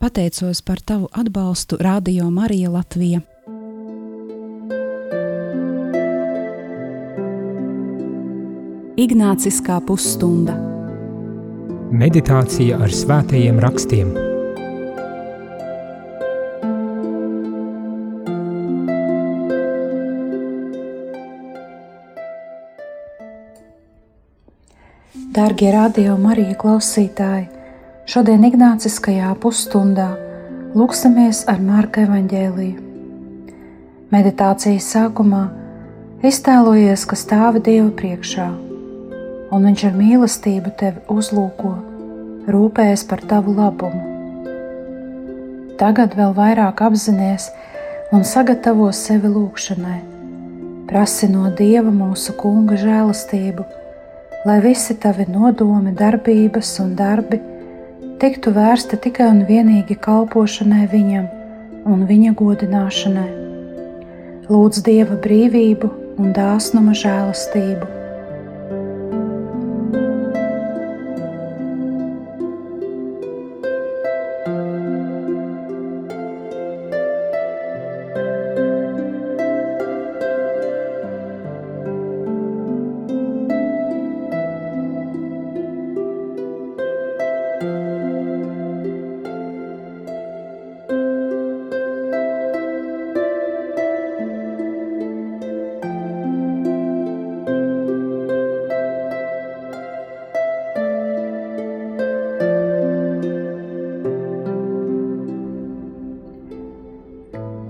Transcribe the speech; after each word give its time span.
Pateicos 0.00 0.62
par 0.62 0.80
tavu 0.80 1.08
atbalstu 1.12 1.76
Radio 1.80 2.30
Marija 2.30 2.70
Latvija. 2.72 3.20
Ignāciskā 8.96 9.76
pusstunda 9.84 10.56
Meditācija 11.92 12.80
ar 12.80 12.96
svētajiem 13.02 13.60
rakstiem 13.60 14.16
Dārgie 25.36 25.76
radio 25.76 26.16
Marija 26.16 26.56
klausītāji! 26.56 27.59
Šodien 28.10 28.42
Ignāciskajā 28.42 29.28
pusstundā 29.38 30.08
lūksimies 30.74 31.44
ar 31.46 31.60
Marka 31.62 32.00
evaņģēliju. 32.02 32.80
Meditācijas 34.10 34.88
sākumā 34.96 35.42
iztēlojies, 36.26 37.04
ka 37.06 37.14
stāvi 37.20 37.60
Dieva 37.68 37.92
priekšā, 38.00 38.48
un 39.54 39.68
Viņš 39.68 39.84
ar 39.86 39.94
mīlestību 40.00 40.72
tevi 40.80 41.04
uzlūko, 41.14 41.70
rūpējas 42.50 43.04
par 43.12 43.22
tavu 43.30 43.54
labumu. 43.54 44.02
Tagad 45.78 46.18
vēl 46.18 46.34
vairāk 46.40 46.82
apzināties 46.88 47.46
un 48.10 48.26
sagatavo 48.26 48.90
sevi 48.90 49.30
lūgšanai. 49.36 50.00
Prasi 50.90 51.30
no 51.30 51.46
Dieva 51.62 51.94
mūsu 51.94 52.34
Kunga 52.42 52.80
žēlastību, 52.82 53.68
lai 54.50 54.58
visi 54.66 54.98
tavi 54.98 55.30
nodomi, 55.30 55.94
darbības 55.94 56.74
un 56.82 56.98
darbi 56.98 57.38
tiktu 58.20 58.52
vērsta 58.52 58.98
tikai 59.00 59.30
un 59.32 59.44
vienīgi 59.48 59.96
kalpošanai 60.04 60.86
viņam 60.92 61.28
un 61.88 62.02
viņa 62.08 62.34
godināšanai. 62.36 63.30
Lūdz 64.50 64.82
Dieva 64.84 65.16
brīvību 65.24 65.90
un 66.20 66.34
dāsnuma 66.36 66.92
žēlastību 66.92 67.99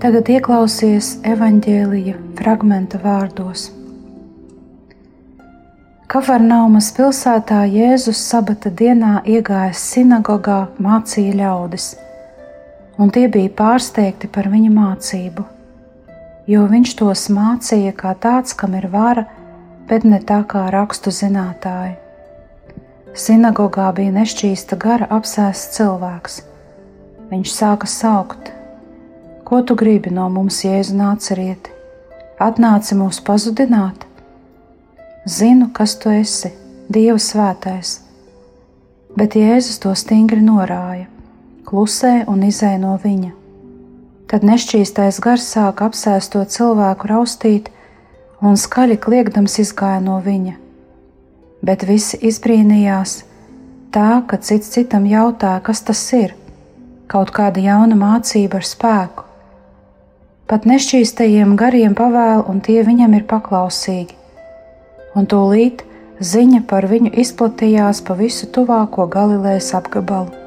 Tagad 0.01 0.31
ieklausies 0.33 1.19
evaņģēlīja 1.29 2.15
fragmenta 2.39 2.97
vārdos. 3.03 3.67
Kafarnaumas 6.09 6.87
pilsētā 6.97 7.59
Jēzus 7.69 8.17
sabata 8.31 8.71
dienā 8.73 9.19
iegājis 9.29 9.83
sinagogā, 9.91 10.55
mācīja 10.81 11.35
ļaudis, 11.43 11.85
un 12.97 13.13
tie 13.13 13.27
bija 13.35 13.51
pārsteigti 13.59 14.25
par 14.25 14.49
viņa 14.49 14.71
mācību, 14.73 15.45
jo 16.49 16.63
viņš 16.71 16.93
tos 16.97 17.27
mācīja 17.35 17.93
kā 17.99 18.15
tāds, 18.23 18.55
kam 18.57 18.73
ir 18.79 18.87
vara, 18.89 19.27
bet 19.91 20.01
ne 20.01 20.17
tā 20.17 20.39
kā 20.49 20.63
rakstu 20.73 21.13
zinātāji. 21.13 21.93
Sinagogā 23.13 23.91
bija 24.01 24.15
nešķīsta 24.17 24.81
gara 24.81 25.11
apsēsts 25.13 25.77
cilvēks. 25.77 26.41
Viņš 27.29 27.53
sāka 27.53 27.91
saukt: 27.91 28.49
Ko 29.51 29.61
tu 29.61 29.75
gribi 29.75 30.07
no 30.15 30.29
mums, 30.31 30.61
Jēzu 30.63 30.93
nācerieti? 30.95 31.73
Atnāci 32.39 32.95
mūs 32.95 33.17
pazudināt? 33.27 34.05
Zinu, 35.27 35.65
kas 35.75 35.97
tu 35.99 36.07
esi, 36.07 36.53
Dieva 36.87 37.19
svētais. 37.19 37.89
Bet 39.19 39.33
Jēzus 39.35 39.81
to 39.83 39.91
stingri 39.99 40.39
norāja, 40.39 41.09
klusē 41.67 42.13
un 42.31 42.45
izēja 42.47 42.77
no 42.79 42.93
viņa. 43.03 43.33
Tad 44.31 44.45
nešķīstais 44.47 45.19
gars 45.25 45.47
sāk 45.51 45.83
apsēst 45.83 46.31
to 46.31 46.43
cilvēku 46.55 47.09
raustīt, 47.11 47.67
un 48.39 48.55
skaļi 48.55 48.95
kliegdams 49.03 49.57
izgāja 49.65 49.99
no 50.05 50.21
viņa. 50.23 50.53
Bet 51.59 51.83
visi 51.89 52.21
izbrīnījās, 52.31 53.17
tā 53.91 54.13
ka 54.31 54.39
cits 54.39 54.71
citam 54.77 55.11
jautāja, 55.11 55.59
kas 55.67 55.83
tas 55.91 56.05
ir, 56.15 56.37
kaut 57.11 57.35
kāda 57.35 57.59
jauna 57.67 57.99
mācība 57.99 58.63
ar 58.63 58.69
spēku 58.71 59.27
pat 60.51 60.65
nešķīstajiem 60.67 61.55
gariem 61.55 61.95
pavēl, 61.95 62.43
un 62.51 62.59
tie 62.59 62.81
viņam 62.83 63.15
ir 63.15 63.23
paklausīgi. 63.29 64.17
Un 65.15 65.27
tūlīt 65.31 65.85
ziņa 66.19 66.65
par 66.67 66.89
viņu 66.91 67.13
izplatījās 67.23 68.03
pa 68.03 68.19
visu 68.19 68.51
tuvāko 68.51 69.07
Galilejas 69.15 69.71
apgabalu. 69.79 70.40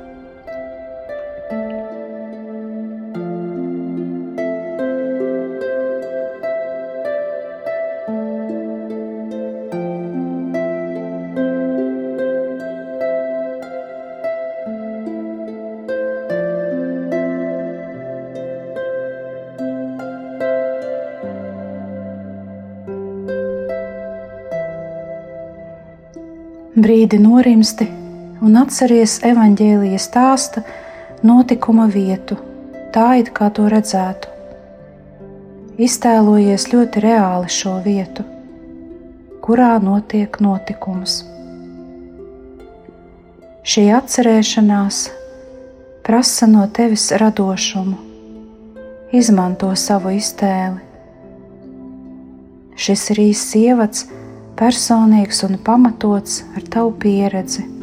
Brīdi 26.84 27.16
norimsti 27.16 27.86
un 28.44 28.58
atceries 28.60 29.14
evaņģēlijas 29.24 30.04
stāsta 30.04 30.60
notikuma 31.24 31.86
vietu, 31.88 32.36
tā 32.92 33.06
it 33.22 33.30
kā 33.32 33.46
to 33.56 33.70
redzētu. 33.72 34.28
Iztēlojies 35.80 36.66
ļoti 36.74 37.00
reāli 37.00 37.48
šo 37.48 37.78
vietu, 37.86 38.26
kurā 39.46 39.70
notiek 39.80 40.36
notikums. 40.44 41.14
Šī 43.64 43.86
atcerēšanās 44.00 44.98
prasa 46.04 46.50
no 46.50 46.66
tevis 46.68 47.06
radošumu, 47.22 47.96
izmanto 49.22 49.70
savu 49.72 50.12
iztēli. 50.18 50.84
Šis 52.76 53.06
ir 53.16 53.22
īsts 53.24 53.56
ievads 53.62 54.04
personīgs 54.58 55.44
un 55.48 55.58
pamatots 55.66 56.42
ar 56.56 56.66
tavu 56.70 56.94
pieredzi. 57.02 57.73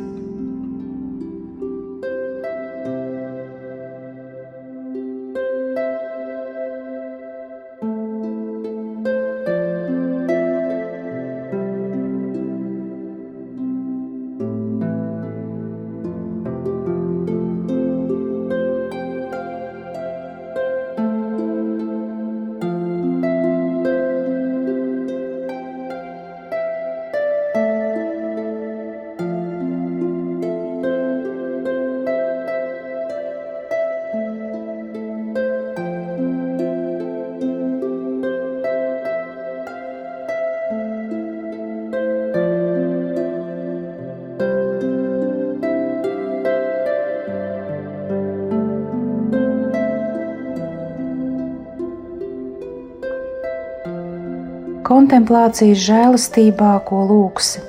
Kontemplācijas 54.92 55.80
žēlastībā, 55.86 56.72
ko 56.84 57.06
lūgsi. 57.08 57.62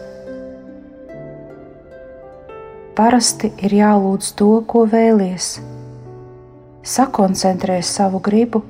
Parasti 2.98 3.52
ir 3.62 3.74
jālūdz 3.78 4.32
to, 4.40 4.48
ko 4.66 4.82
vēlies, 4.90 5.52
sakoncentrē 6.82 7.78
savu 7.86 8.18
gribu 8.26 8.64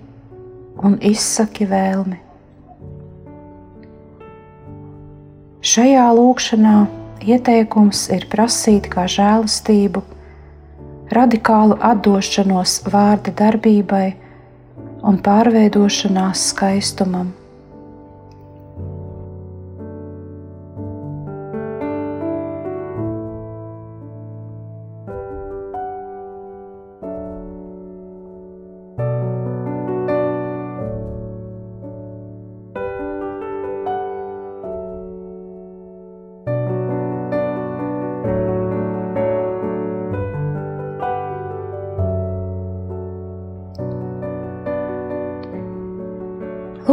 un 0.85 0.99
izsaki 1.01 1.65
vēlmi. 1.73 2.21
Šajā 5.73 6.07
lūkšanā 6.21 6.77
ieteikums 7.25 8.07
ir 8.13 8.29
prasīt 8.29 8.93
kā 8.93 9.09
žēlastību, 9.09 10.05
radikālu 11.17 11.81
atdošanos 11.81 12.83
vārda 12.93 13.33
darbībai 13.39 14.09
un 15.09 15.23
pārveidošanās 15.25 16.51
skaistumam. 16.53 17.39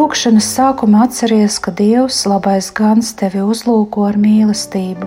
Lūkšanas 0.10 0.48
sākumā 0.56 1.04
atceries, 1.06 1.60
ka 1.62 1.70
Dievs, 1.70 2.24
labais 2.26 2.72
gans, 2.74 3.12
tevi 3.14 3.44
uzlūko 3.46 4.08
ar 4.08 4.16
mīlestību, 4.18 5.06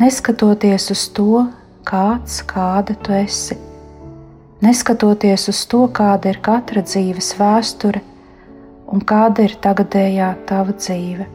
neskatoties 0.00 0.88
uz 0.90 1.04
to, 1.14 1.44
kāds, 1.86 2.40
kāda 2.50 2.96
tu 3.06 3.14
esi, 3.14 3.54
neskatoties 4.66 5.46
uz 5.54 5.62
to, 5.70 5.84
kāda 6.00 6.34
ir 6.34 6.42
katra 6.42 6.82
dzīves 6.82 7.30
vēsture 7.38 8.02
un 8.90 9.06
kāda 9.06 9.46
ir 9.46 9.54
tagadējā 9.62 10.32
tava 10.50 10.74
dzīve. 10.74 11.30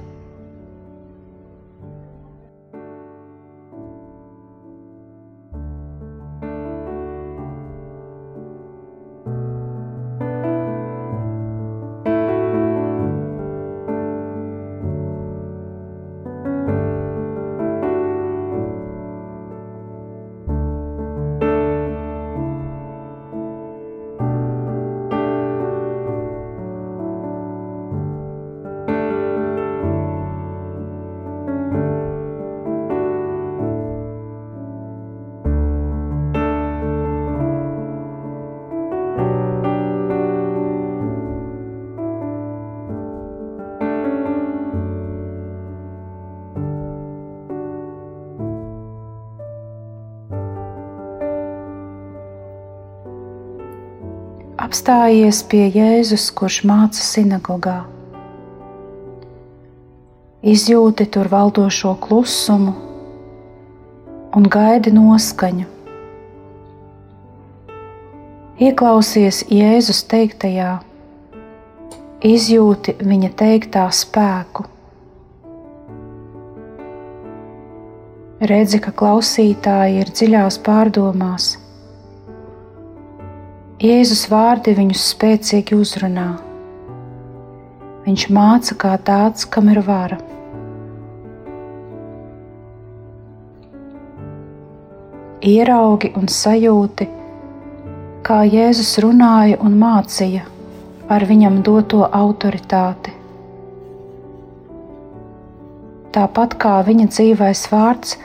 Apstājies 54.81 55.44
pie 55.45 55.68
Jēzus, 55.69 56.31
kurš 56.33 56.63
māca 56.66 57.04
sinagogā. 57.06 57.83
Izjūti 60.42 61.06
tur 61.06 61.30
valdošo 61.30 61.92
klusumu 62.01 62.74
un 64.33 64.50
gaidi 64.50 64.89
noskaņu. 64.95 65.68
Ieklausies 68.57 69.44
Jēzus 69.54 70.01
teiktajā, 70.10 70.74
izjūti 72.25 72.98
viņa 73.06 73.33
teiktā 73.38 73.86
spēku. 73.94 74.66
Redzi, 78.42 78.81
ka 78.81 78.98
klausītāji 78.98 80.01
ir 80.01 80.10
dziļās 80.10 80.63
pārdomās 80.66 81.61
Jēzus 83.81 84.28
vārdi 84.30 84.75
viņus 84.78 85.04
spēcīgi 85.10 85.74
uzrunā. 85.74 86.36
Viņš 88.04 88.25
māca 88.30 88.75
kā 88.83 88.92
tāds, 89.01 89.48
kam 89.50 89.72
ir 89.74 89.80
vara. 89.88 90.19
Ieraugi 95.42 96.13
un 96.13 96.30
sajūti, 96.30 97.10
kā 98.22 98.44
Jēzus 98.51 98.94
runāja 99.01 99.57
un 99.66 99.81
mācīja 99.81 100.45
ar 101.10 101.25
viņam 101.33 101.63
doto 101.66 102.06
autoritāti. 102.06 103.18
Tāpat 106.13 106.60
kā 106.62 106.78
viņa 106.86 107.10
dzīvais 107.18 107.68
vārds 107.74 108.19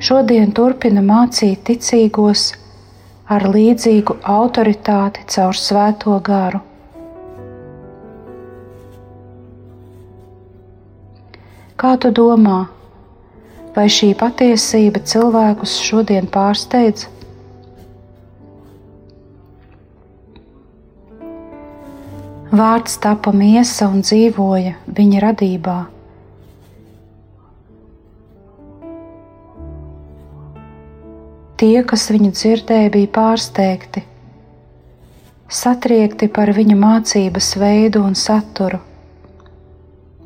šodien 0.00 0.56
turpina 0.56 1.04
mācīt 1.04 1.66
ticīgos, 1.68 2.54
ar 3.24 3.46
līdzīgu 3.48 4.18
autoritāti 4.28 5.24
caur 5.32 5.56
svēto 5.56 6.18
garu. 6.24 6.60
Kā 11.80 11.94
tu 12.00 12.12
domā, 12.14 12.60
vai 13.74 13.88
šī 13.92 14.12
patiesība 14.20 15.02
cilvēkus 15.04 15.78
šodien 15.84 16.28
pārsteidz? 16.30 17.08
Vārds 22.54 23.00
tapa 23.02 23.32
miesa 23.34 23.88
un 23.90 24.04
dzīvoja 24.06 24.76
viņa 24.86 25.24
radībā. 25.24 25.78
Tie, 31.54 31.84
kas 31.86 32.08
viņu 32.10 32.32
dzirdēja, 32.34 32.90
bija 32.90 33.08
pārsteigti, 33.14 34.00
satriekti 35.46 36.26
par 36.26 36.50
viņa 36.56 36.74
mācības 36.80 37.52
veidu 37.62 38.02
un 38.02 38.18
saturu. 38.18 38.80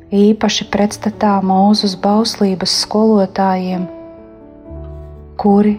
Īpaši 0.09 0.65
pretstatā 0.73 1.35
mūzus 1.45 1.93
bauslības 2.01 2.73
skolotājiem, 2.81 3.85
kuri, 5.37 5.75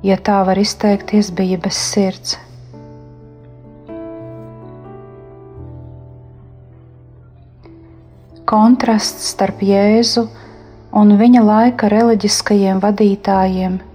ja 0.00 0.16
tā 0.16 0.40
var 0.48 0.56
izteikties, 0.64 1.28
bija 1.28 1.60
bez 1.60 1.84
sirds. 1.92 2.40
Kontrasts 8.48 9.34
starp 9.36 9.60
Jēzu 9.60 10.30
un 10.96 11.18
viņa 11.20 11.50
laika 11.52 11.92
reliģiskajiem 11.92 12.80
vadītājiem– 12.80 13.82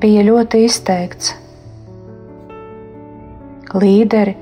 bija 0.00 0.22
ļoti 0.26 0.60
izteikts. 0.66 1.32
Līderi 3.74 4.36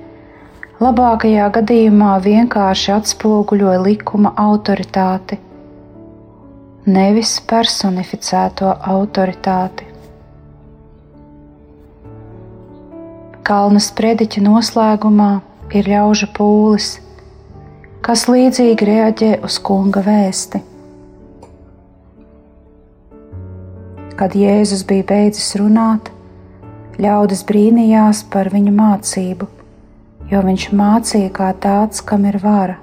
labākajā 0.83 1.49
gadījumā 1.57 2.13
vienkārši 2.23 2.93
atspoguļoja 2.95 3.81
likuma 3.83 4.35
autoritāti, 4.39 5.39
nevis 6.87 7.39
personificēto 7.49 8.77
autoritāti. 8.95 9.89
Kalna 13.47 13.81
sprediķa 13.83 14.43
noslēgumā 14.43 15.33
ir 15.79 15.91
ļaužu 15.91 16.31
pūlis, 16.37 16.95
kas 18.05 18.29
līdzīgi 18.31 18.89
reaģē 18.93 19.35
uz 19.47 19.61
kunga 19.63 20.03
vēsti. 20.07 20.76
Kad 24.17 24.33
Jēzus 24.33 24.81
bija 24.89 25.05
beidzis 25.05 25.51
runāt, 25.61 26.09
ļaudis 26.97 27.43
brīnījās 27.45 28.23
par 28.33 28.49
viņa 28.49 28.73
mācību, 28.73 29.49
jo 30.31 30.41
viņš 30.47 30.67
mācīja 30.73 31.33
kā 31.37 31.51
tāds, 31.61 32.01
kam 32.01 32.25
ir 32.25 32.41
vara. 32.41 32.79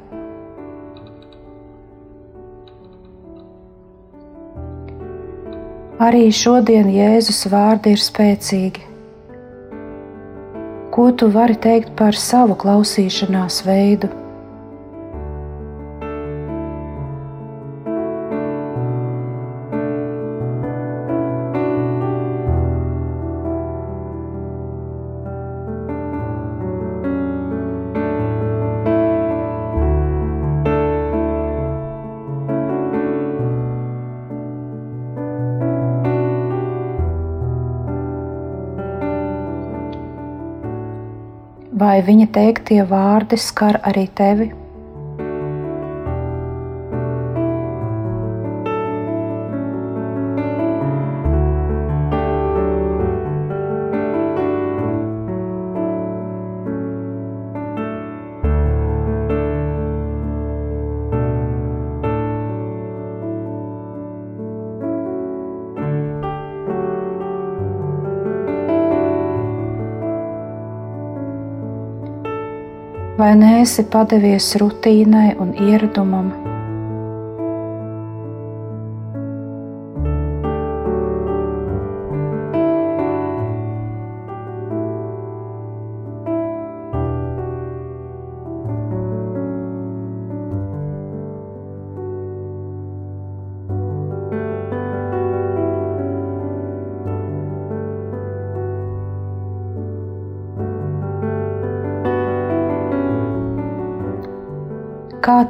Arī 6.03 6.27
šodien 6.29 6.93
Jēzus 6.93 7.47
vārdi 7.49 7.97
ir 7.97 8.01
spēcīgi. 8.05 8.89
Ko 10.93 11.09
tu 11.17 11.33
vari 11.33 11.57
teikt 11.57 11.95
par 11.97 12.13
savu 12.13 12.53
klausīšanās 12.61 13.63
veidu? 13.65 14.13
Viņa 42.03 42.27
teiktie 42.36 42.81
vārdi 42.89 43.39
skar 43.39 43.79
arī 43.89 44.05
tevi? 44.17 44.51
Vai 73.24 73.36
neesi 73.39 73.86
padevies 73.88 74.50
rutīnai 74.60 75.30
un 75.39 75.53
ieradumam? 75.70 76.52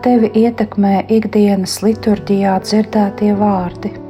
Tevi 0.03 0.29
ietekmē 0.35 0.93
ikdienas 1.15 1.77
liturģijā 1.85 2.57
dzirdētie 2.67 3.31
vārdi? 3.39 4.02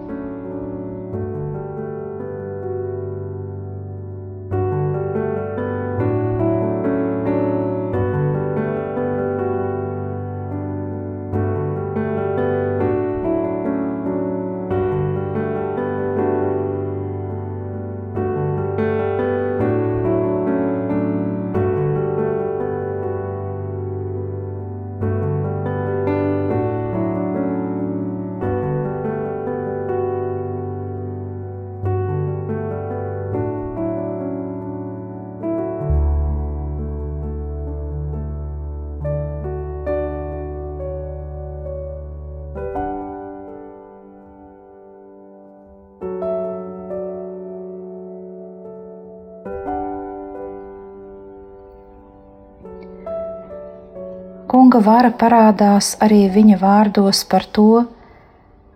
Kunga 54.54 54.84
vara 54.86 55.10
parādās 55.10 55.96
arī 56.06 56.28
viņa 56.30 56.60
vārdos 56.62 57.24
par 57.26 57.42
to, 57.58 57.88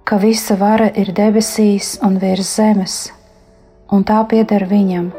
ka 0.09 0.17
visa 0.17 0.55
vara 0.57 0.87
ir 0.89 1.11
debesīs 1.13 1.91
un 2.01 2.15
virs 2.17 2.55
zemes, 2.57 2.95
un 3.93 4.01
tā 4.01 4.23
pieder 4.31 4.65
viņam, 4.71 5.11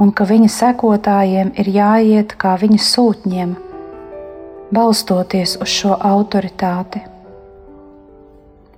un 0.00 0.14
ka 0.16 0.24
viņa 0.32 0.48
sekotājiem 0.56 1.52
ir 1.60 1.70
jāiet 1.76 2.32
kā 2.40 2.56
viņa 2.64 2.80
sūtņiem, 2.88 3.54
balstoties 4.72 5.58
uz 5.60 5.76
šo 5.76 6.00
autoritāti, 6.00 7.04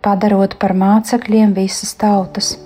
padarot 0.02 0.58
par 0.58 0.74
mācekļiem 0.74 1.54
visas 1.54 1.94
tautas. 1.94 2.56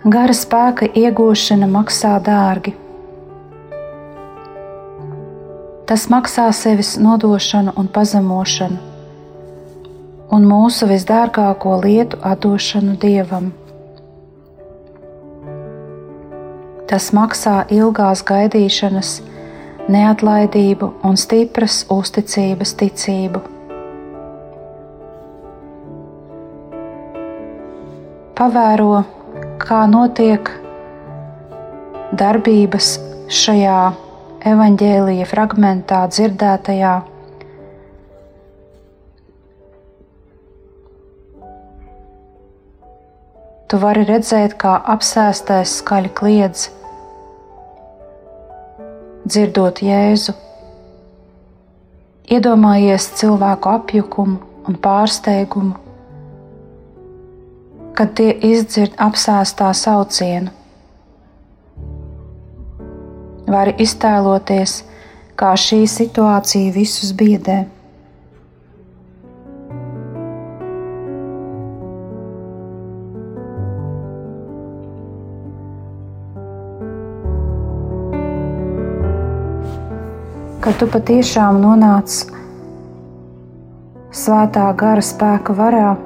Gara 0.00 0.32
spēka 0.32 0.86
iegūšana 0.96 1.66
maksā 1.68 2.14
dārgi. 2.24 2.70
Tas 5.84 6.06
maksā 6.08 6.46
sevis 6.56 6.94
nodošanu 6.96 7.74
un 7.76 7.90
pazemošanu, 7.92 8.78
un 10.32 10.48
mūsu 10.48 10.88
visdārgāko 10.88 11.74
lietu 11.84 12.16
atdošanu 12.24 12.96
Dievam. 12.96 13.52
Tas 16.88 17.12
maksā 17.12 17.66
ilgās 17.68 18.24
gaidīšanas, 18.24 19.12
neatlaidību 19.92 20.94
un 21.04 21.20
stipras 21.20 21.82
uzticības 21.92 22.76
ticību. 22.80 23.44
Pavēro 28.40 29.19
kā 29.60 29.84
notiek 29.90 30.48
darbības 32.16 32.94
šajā 33.30 33.80
evaņģēlīja 34.50 35.26
fragmentā 35.28 36.00
dzirdētajā. 36.10 36.92
Tu 43.70 43.78
vari 43.78 44.02
redzēt, 44.08 44.56
kā 44.58 44.72
apsēstais 44.94 45.76
skaļi 45.78 46.10
kliedz, 46.18 46.64
dzirdot 49.28 49.84
Jēzu. 49.86 50.34
Iedomājies 52.30 53.06
cilvēku 53.20 53.70
apjukumu 53.76 54.66
un 54.66 54.82
pārsteigumu 54.82 55.89
kad 58.00 58.14
tie 58.16 58.30
izdzird 58.32 58.94
apsēstā 58.96 59.74
saucienu. 59.76 60.48
Vari 63.44 63.74
iztēloties, 63.84 64.78
kā 65.36 65.50
šī 65.52 65.82
situācija 65.84 66.72
visus 66.72 67.12
biedē. 67.12 67.58
Kad 80.64 80.80
tu 80.80 80.88
patiešām 80.88 81.60
nonāc 81.60 82.22
svētā 84.16 84.70
gara 84.72 85.04
spēka 85.04 85.52
varā, 85.52 85.98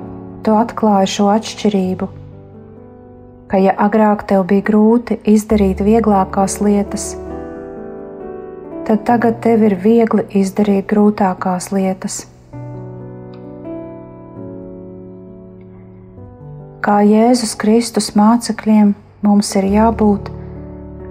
tu 0.44 0.52
atklāji 0.52 1.08
šo 1.08 1.30
atšķirību, 1.32 2.08
ka 3.48 3.60
ja 3.62 3.72
agrāk 3.86 4.26
tev 4.28 4.44
bija 4.50 4.64
grūti 4.66 5.16
izdarīt 5.32 5.80
vieglākās 5.84 6.58
lietas, 6.64 7.14
tad 8.84 9.06
tagad 9.08 9.40
tev 9.44 9.64
ir 9.64 9.78
viegli 9.80 10.26
izdarīt 10.42 10.86
grūtākās 10.92 11.70
lietas. 11.72 12.20
Kā 16.84 17.00
Jēzus 17.08 17.56
Kristus 17.56 18.10
mācekļiem 18.12 18.92
mums 19.24 19.54
ir 19.56 19.70
jābūt 19.72 20.28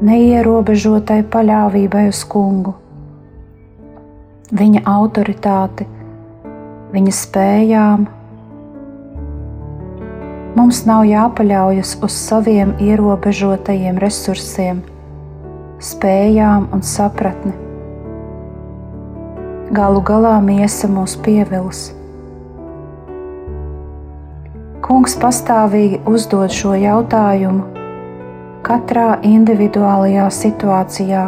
neierobežotai 0.06 1.24
paļāvībai 1.34 2.10
uz 2.12 2.22
kungu, 2.30 2.76
viņa 4.54 4.84
autoritāti, 4.94 5.88
viņa 6.94 7.22
spējām 7.24 8.12
Mums 10.54 10.84
nav 10.86 11.02
jāpaļaujas 11.10 11.96
uz 12.06 12.14
saviem 12.14 12.76
ierobežotajiem 12.78 13.96
resursiem, 13.98 14.84
spējām 15.82 16.68
un 16.76 16.84
sapratni. 16.86 17.56
Galu 19.74 20.04
galā 20.06 20.36
miesa 20.46 20.86
mūs 20.86 21.16
pievils. 21.26 21.88
Kungs 24.86 25.18
pastāvīgi 25.18 26.04
uzdod 26.12 26.54
šo 26.54 26.76
jautājumu 26.78 27.66
katrā 28.64 29.08
individuālajā 29.26 30.30
situācijā, 30.38 31.24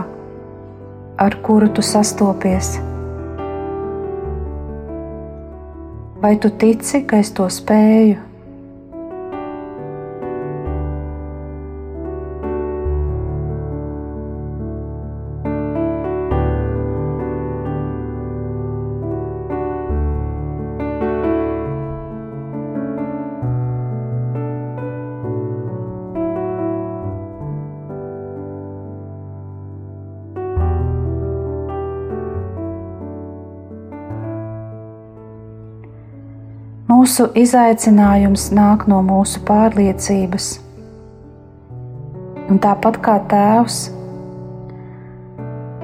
ar 1.26 1.40
kuru 1.42 1.72
tu 1.74 1.82
sastopies. 1.82 2.76
Vai 6.22 6.38
tu 6.38 6.54
tici, 6.54 7.02
ka 7.10 7.26
es 7.26 7.34
to 7.34 7.50
spēju? 7.50 8.35
Mūsu 37.16 37.30
izaicinājums 37.40 38.50
nāk 38.52 38.82
no 38.92 38.98
mūsu 39.00 39.40
pārliecības. 39.48 40.46
Un 42.52 42.58
tāpat 42.60 42.98
kā 43.06 43.14
tēvs 43.32 43.78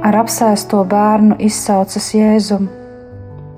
ar 0.03 0.17
apsēsto 0.19 0.81
bērnu 0.91 1.38
izsaucas 1.47 2.09
Jēzum, 2.11 2.65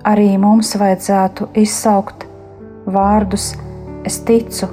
arī 0.06 0.27
mums 0.44 0.75
vajadzētu 0.77 1.48
izsaukt 1.63 2.27
vārdus: 2.86 3.48
Es 4.06 4.20
ticu, 4.27 4.70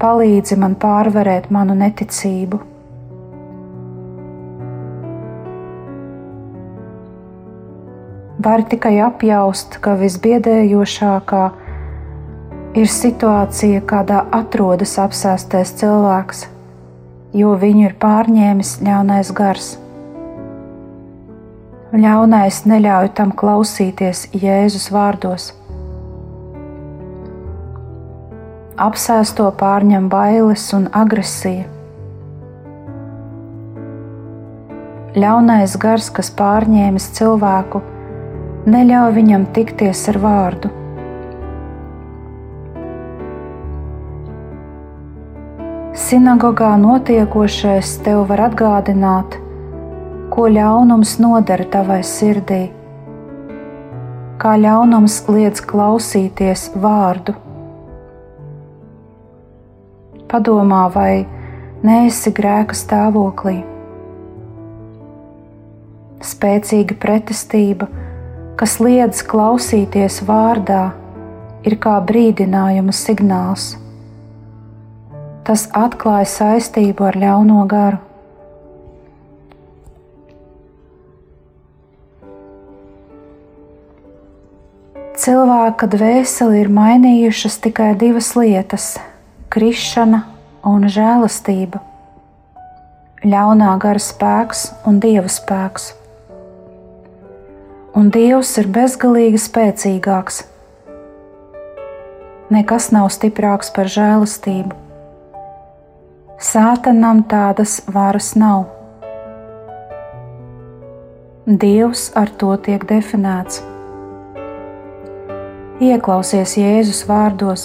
palīdzi 0.00 0.56
man 0.62 0.78
pārvarēt 0.80 1.50
manu 1.52 1.76
neticību. 1.82 2.60
Var 8.48 8.64
tikai 8.72 8.94
apjaust, 9.10 9.76
ka 9.84 9.98
visbiedējošākā 10.00 11.42
ir 11.50 11.60
situācija, 12.90 13.84
kādā 13.86 14.24
atrodas 14.34 14.96
apsēstais 14.98 15.70
cilvēks, 15.78 16.40
jo 17.38 17.52
viņu 17.54 17.84
ir 17.86 17.94
pārņēmis 18.02 18.72
ļaunais 18.82 19.30
gars. 19.30 19.68
Ļaunais 21.94 22.58
neļauj 22.66 23.12
tam 23.14 23.30
klausīties 23.30 24.24
Jēzus 24.34 24.88
vārdos. 24.90 25.52
Apsēsto 28.74 29.46
pārņem 29.54 30.10
bailes 30.10 30.66
un 30.74 30.90
agresija. 30.90 31.70
Ļaunais 35.14 35.78
gars, 35.78 36.10
kas 36.10 36.34
pārņēmis 36.34 37.12
cilvēku, 37.14 37.86
neļauj 38.66 39.20
viņam 39.22 39.52
tikties 39.54 40.08
ar 40.10 40.26
vārdu. 40.26 40.78
Sinagogā 46.14 46.76
notiekošais 46.78 47.88
tev 48.06 48.20
var 48.28 48.44
atgādināt, 48.44 49.32
ko 50.30 50.44
ļaunums 50.46 51.16
nodara 51.18 51.66
tavai 51.72 52.04
sirdī, 52.06 52.68
kā 54.38 54.52
ļaunums 54.62 55.16
liedz 55.26 55.58
klausīties 55.72 56.68
vārdu. 56.86 57.34
Padomā, 60.30 60.86
vai 60.94 61.26
neesi 61.82 62.30
grēka 62.38 62.78
stāvoklī. 62.78 63.58
Spēcīga 66.22 66.94
pretestība 66.94 67.90
kas 68.54 68.78
liedz 68.78 69.26
klausīties 69.26 70.22
vārdā, 70.30 70.92
ir 71.66 71.82
kā 71.82 71.98
brīdinājuma 72.06 72.94
signāls. 72.94 73.72
Tas 75.44 75.66
atklāja 75.76 76.28
saistību 76.30 77.04
ar 77.04 77.18
ļauno 77.20 77.64
garu. 77.68 78.00
Cilvēka 85.24 85.88
dvēseli 85.92 86.62
ir 86.64 86.70
mainījušas 86.74 87.58
tikai 87.64 87.92
divas 87.96 88.32
lietas- 88.36 88.94
krišana 89.54 90.24
un 90.64 90.88
žēlastība, 90.88 91.80
ļaunā 93.24 93.76
gara 93.78 94.00
spēks 94.00 94.72
un 94.86 94.98
dieva 95.00 95.28
spēks 95.28 95.92
un 97.94 98.10
Dievs 98.10 98.50
ir 98.58 98.68
bezgalīgi 98.74 99.38
spēcīgāks. 99.38 100.42
Nekas 102.54 102.90
nav 102.94 103.10
stiprāks 103.14 103.70
par 103.74 103.90
žēlastību. 103.90 104.83
Sātanam 106.44 107.22
tādas 107.24 107.78
varas 107.88 108.34
nav. 108.36 108.66
Dievs 111.62 112.02
ar 112.20 112.28
to 112.42 112.50
tiek 112.66 112.84
definēts. 112.90 113.62
Ieklausies 115.80 116.52
Jēzus 116.60 117.00
vārdos, 117.08 117.64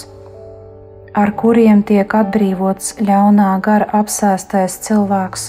ar 1.12 1.34
kuriem 1.42 1.84
tiek 1.92 2.16
atbrīvots 2.22 2.94
ļaunā 3.04 3.52
gara 3.68 3.90
apsēstais 4.00 4.80
cilvēks. 4.88 5.46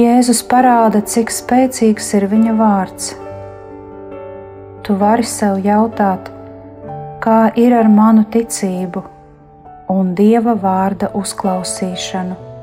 Jēzus 0.00 0.40
parāda, 0.48 1.04
cik 1.04 1.28
spēcīgs 1.42 2.14
ir 2.16 2.30
viņa 2.32 2.56
vārds. 2.62 3.12
Tu 4.80 4.96
vari 5.04 5.28
sev 5.28 5.60
jautāt, 5.60 6.32
kā 7.20 7.42
ir 7.60 7.76
ar 7.76 7.92
manu 7.92 8.24
ticību 8.32 9.10
un 9.92 10.14
dieva 10.14 10.54
vārda 10.56 11.10
uzklausīšanu. 11.14 12.53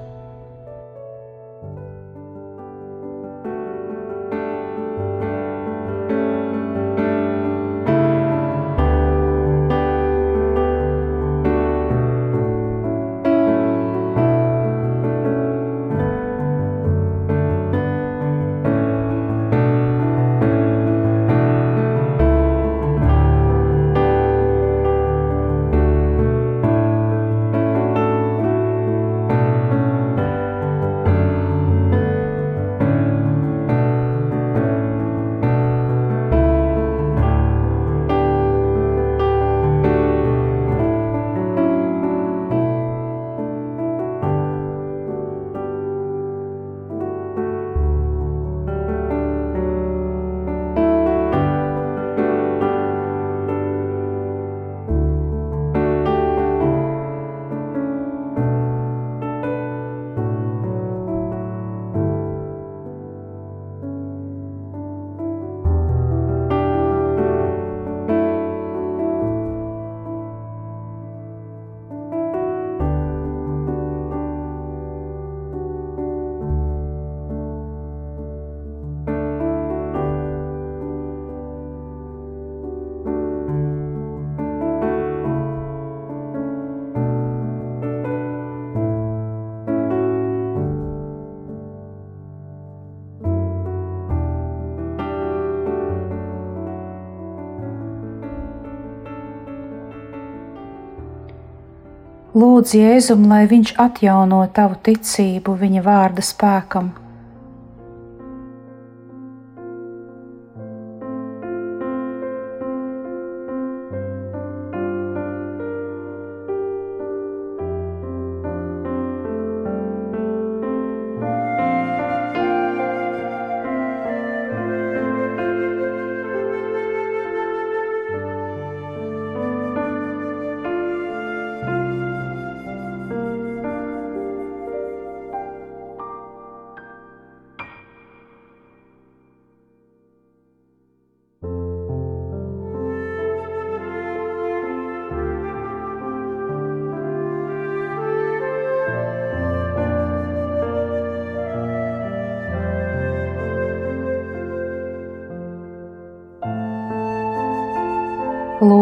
Lūdz 102.41 102.71
Jēzum, 102.73 103.27
lai 103.29 103.43
viņš 103.45 103.75
atjauno 103.83 104.39
tavu 104.55 104.79
ticību 104.87 105.53
viņa 105.59 105.81
vārda 105.85 106.23
spēkam. 106.25 106.87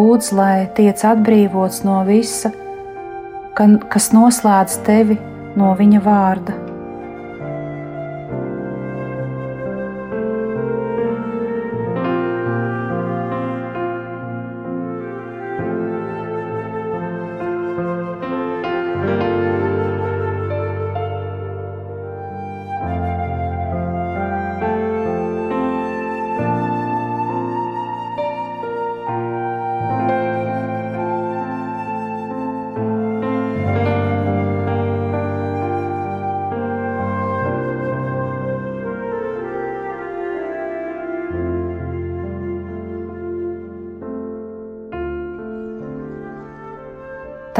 Lūdz, 0.09 0.27
lai 0.33 0.65
tiec 0.73 1.03
atbrīvots 1.05 1.83
no 1.85 1.99
visa, 2.07 2.49
kas 3.53 4.07
noslēdz 4.15 4.79
tevi 4.87 5.19
no 5.59 5.75
viņa 5.77 6.01
vārda. 6.01 6.68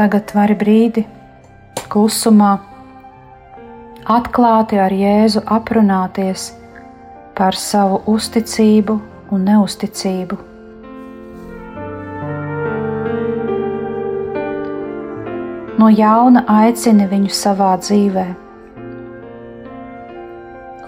Tagad 0.00 0.30
vari 0.32 0.54
brīdi 0.56 1.02
klusumā 1.92 2.54
atklāti 4.08 4.78
ar 4.80 4.94
Jēzu 4.96 5.42
aprunāties 5.44 6.44
par 7.36 7.58
savu 7.62 7.98
uzticību 8.08 8.94
un 9.36 9.44
neusticību. 9.44 10.38
No 15.82 15.90
jauna 15.92 16.46
aicini 16.48 17.10
viņu 17.12 17.36
savā 17.42 17.74
dzīvē. 17.84 18.26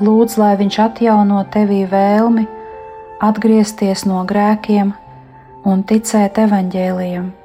Lūdzu, 0.00 0.40
lai 0.40 0.54
viņš 0.64 0.80
atjauno 0.86 1.44
tevī 1.52 1.82
vēlmi 1.92 2.48
atgriezties 3.28 4.08
no 4.08 4.24
grēkiem 4.24 4.96
un 5.68 5.84
ticēt 5.92 6.40
evaņģēlījumam. 6.48 7.41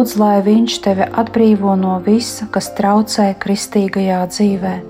Lūdzu, 0.00 0.16
lai 0.16 0.38
Viņš 0.40 0.74
tevi 0.80 1.04
atbrīvo 1.04 1.74
no 1.76 1.98
visa, 2.00 2.46
kas 2.54 2.70
traucē 2.78 3.34
kristīgajā 3.42 4.22
dzīvēm. 4.32 4.89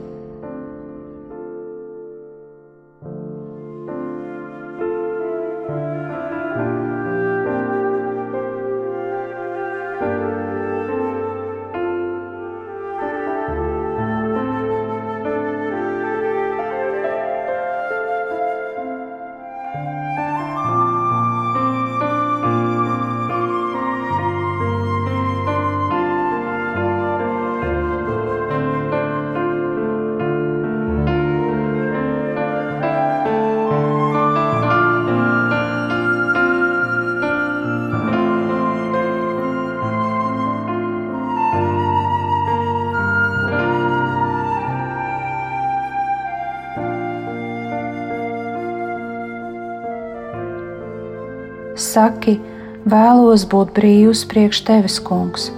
Vēlos 52.90 53.46
būt 53.50 53.72
brīvs 53.76 54.24
priekš 54.31 54.64
tevis, 54.66 54.98
kungs. 55.07 55.50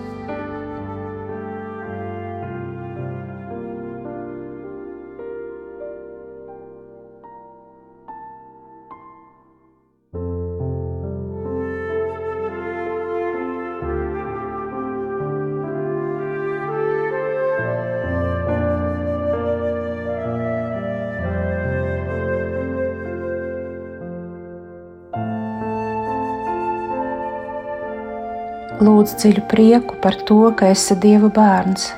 Lūdz 28.83 29.16
dziļu 29.23 29.47
prieku 29.51 29.99
par 30.03 30.18
to, 30.29 30.45
ka 30.59 30.73
esi 30.75 30.99
Dieva 30.99 31.31
bērns 31.33 31.90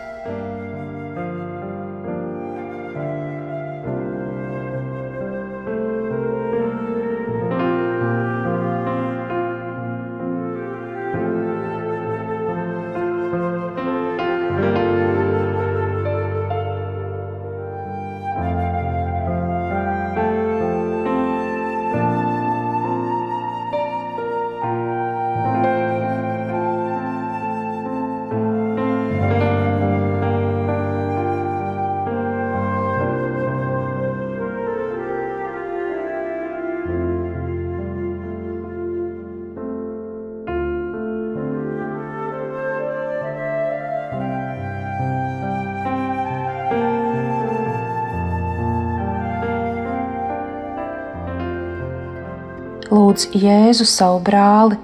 lūdz 53.14 53.28
Jēzu 53.30 53.84
savu 53.86 54.18
brāli, 54.26 54.74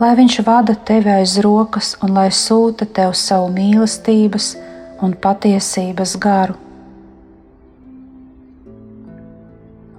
lai 0.00 0.14
viņš 0.16 0.38
vada 0.46 0.72
tevi 0.88 1.10
aiz 1.12 1.34
rokas 1.44 1.90
un 2.00 2.14
lai 2.16 2.30
sūta 2.32 2.86
tev 2.88 3.12
savu 3.12 3.50
mīlestības 3.52 4.54
un 5.04 5.12
patiesības 5.12 6.16
garu. 6.16 6.56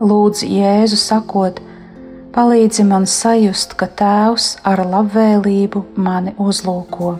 Lūdz 0.02 0.42
Jēzu 0.50 0.98
sakot, 0.98 1.62
palīdzi 2.34 2.90
man 2.90 3.06
sajust, 3.06 3.78
ka 3.78 3.86
Tēvs 3.86 4.56
ar 4.66 4.82
labvēlību 4.82 5.86
mani 5.94 6.34
uzlūko. 6.42 7.20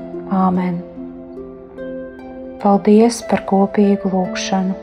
Āmen! 0.31 0.77
Paldies 2.61 3.17
par 3.27 3.41
kopīgu 3.49 4.13
lūgšanu! 4.13 4.77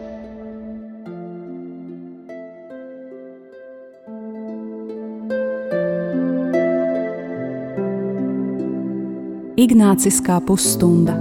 Ignāciskā 9.58 10.36
pusstunda. 10.44 11.16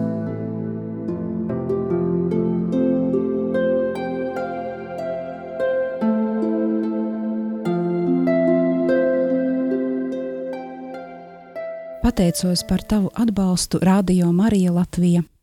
Pateicos 12.18 12.64
par 12.64 12.82
tavu 12.82 13.10
atbalstu 13.14 13.80
Radio 13.82 14.32
Marija 14.32 14.72
Latvija. 14.72 15.37